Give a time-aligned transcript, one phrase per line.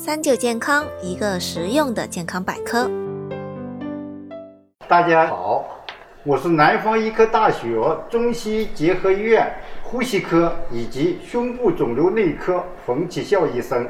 [0.00, 2.88] 三九健康，一个实用的健康百科。
[4.86, 5.64] 大家好，
[6.22, 13.88] 我是南方医科大学中西医结合医院呼吸科以及胸部肿瘤内科冯启孝医生。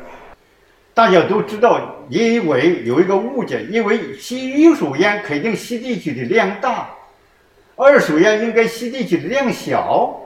[0.94, 1.78] 大家都知道，
[2.08, 6.88] 因为有一个误解，因为吸一手烟肯定吸进去的量大，
[7.76, 10.18] 二手烟应该吸进去的量小。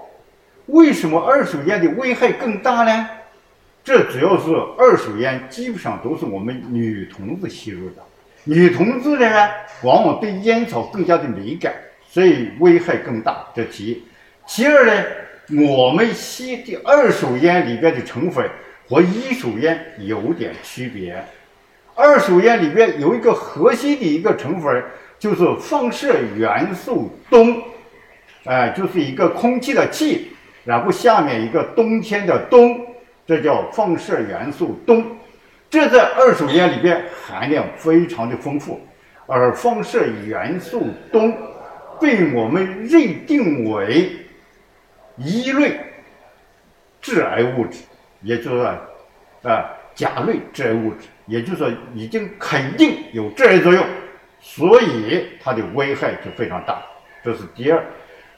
[0.67, 3.09] 为什么二手烟的危害更大呢？
[3.85, 7.97] 这主要是二手烟基本上都是我们女同志吸入的，
[8.45, 9.49] 女同志呢，
[9.83, 11.75] 往往对烟草更加的敏感，
[12.09, 13.45] 所以危害更大。
[13.57, 14.03] 这其一，
[14.47, 15.05] 其二呢，
[15.67, 18.49] 我们吸的二手烟里边的成分
[18.89, 21.21] 和一手烟有点区别。
[21.97, 24.81] 二手烟里边有一个核心的一个成分，
[25.19, 27.61] 就是放射元素氡，
[28.45, 30.29] 哎，就是一个空气的气，
[30.65, 32.87] 然后下面一个冬天的冬。
[33.27, 35.05] 这叫放射元素氡，
[35.71, 38.81] 这在二手烟里边含量非常的丰富，
[39.27, 41.33] 而放射元素氡
[42.01, 44.11] 被我们认定为
[45.17, 45.79] 一类
[47.01, 47.85] 致癌物质，
[48.23, 48.65] 也就是说，
[49.51, 53.87] 啊，甲类致癌物质，也就是说已经肯定有致癌作用，
[54.41, 56.83] 所以它的危害就非常大。
[57.25, 57.81] 这是第二，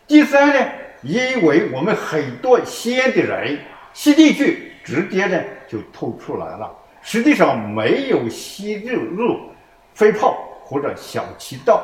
[0.07, 0.71] 第三呢，
[1.01, 3.59] 因为我们很多吸烟的人
[3.95, 4.73] 吸进去。
[4.85, 9.41] 直接呢就透出来了，实际上没有吸入入
[9.95, 11.83] 肺泡或者小气道，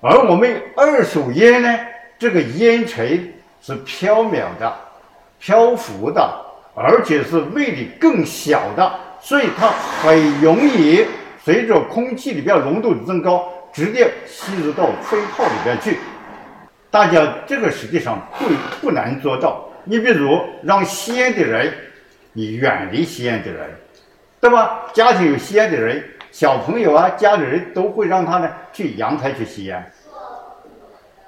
[0.00, 1.78] 而我们二手烟呢，
[2.18, 4.74] 这个烟尘是飘渺的、
[5.38, 6.28] 漂浮的，
[6.74, 11.06] 而且是威力更小的，所以它很容易
[11.44, 15.98] 随着空气里边浓度的增高，直接吸入到肺泡里边去。
[16.90, 18.46] 大家这个实际上不
[18.80, 19.68] 不难做到。
[19.84, 21.72] 你比如让吸烟的人。
[22.32, 23.70] 你远离吸烟的人，
[24.40, 24.84] 对吧？
[24.92, 29.92] 家庭有吸烟的人，小朋友啊，家里人都会让他呢去阳台去吸烟，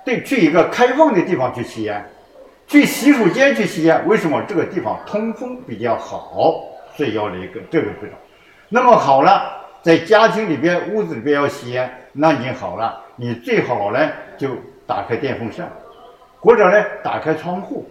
[0.05, 2.05] 对，去一个开放的地方去吸烟，
[2.67, 4.03] 去洗手间去吸烟。
[4.09, 4.43] 为什么？
[4.48, 6.63] 这个地方通风比较好，
[6.97, 8.19] 所以要一个这个非常。
[8.70, 14.48] 那么好了，在家庭里边、屋子里边要吸烟，那你好了，你最好呢就
[14.87, 15.70] 打开电风扇，
[16.41, 17.87] 或者呢打开窗户，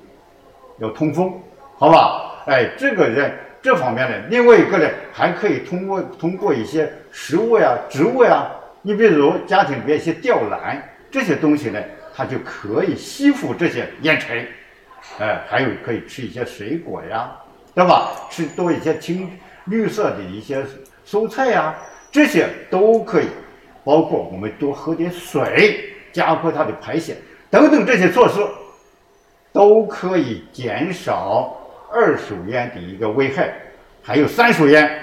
[0.79, 1.39] 要通风，
[1.77, 2.31] 好吧？
[2.45, 11.81] 哎，这个人这方面呢，另外一个呢，还可以通过通过一些食物呀、植物呀，你比如家庭里边一些吊兰这些东西呢，
[12.15, 14.45] 它就可以吸附这些烟尘。
[15.19, 17.31] 哎，还有可以吃一些水果呀，
[17.73, 18.11] 对吧？
[18.29, 19.29] 吃多一些青
[19.65, 20.65] 绿色的一些
[21.05, 21.75] 蔬菜呀，
[22.11, 23.27] 这些都可以。
[23.85, 27.17] 包括我们多喝点水，加快它的排泄
[27.49, 28.39] 等等这些措施，
[29.51, 31.57] 都可以减少。
[31.93, 33.53] 二手烟的一个危害，
[34.01, 34.99] 还有三手烟。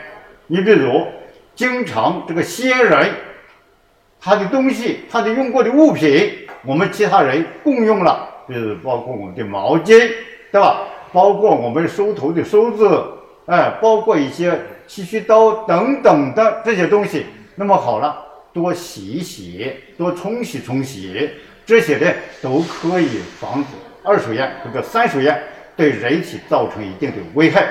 [0.48, 1.06] 你比如，
[1.54, 3.10] 经常这个吸烟人，
[4.20, 10.10] 他的东西，他的用过的物品，我们其他人共用了，比如包括我们的毛巾，
[10.50, 10.88] 对吧？
[11.12, 13.04] 包括我们梳头的梳子，
[13.46, 17.26] 哎，包括一些剃须刀等等的这些东西。
[17.54, 18.16] 那么好了，
[18.52, 21.30] 多洗一洗，多冲洗冲洗，
[21.64, 22.12] 这些呢
[22.42, 23.68] 都可以防止
[24.02, 25.40] 二手烟或者三手烟。
[25.80, 27.66] 对人体造成一定的危害。